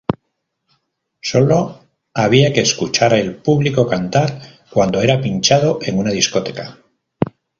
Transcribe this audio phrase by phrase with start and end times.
[1.21, 1.79] Sólo
[2.15, 6.79] había que escuchar el público cantar, cuando era pinchado en una discoteca.